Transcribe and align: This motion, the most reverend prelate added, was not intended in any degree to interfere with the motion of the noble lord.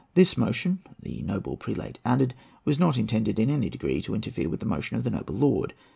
This 0.15 0.35
motion, 0.35 0.79
the 0.99 1.21
most 1.21 1.27
reverend 1.37 1.59
prelate 1.59 1.99
added, 2.03 2.33
was 2.65 2.79
not 2.79 2.97
intended 2.97 3.37
in 3.37 3.51
any 3.51 3.69
degree 3.69 4.01
to 4.01 4.15
interfere 4.15 4.49
with 4.49 4.59
the 4.59 4.65
motion 4.65 4.97
of 4.97 5.03
the 5.03 5.11
noble 5.11 5.35
lord. 5.35 5.75